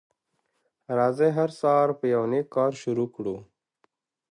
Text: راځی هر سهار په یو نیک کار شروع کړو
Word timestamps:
راځی 0.97 1.29
هر 1.37 1.49
سهار 1.59 1.89
په 1.99 2.05
یو 2.15 2.23
نیک 2.31 2.47
کار 2.55 2.71
شروع 2.81 3.07
کړو 3.15 3.35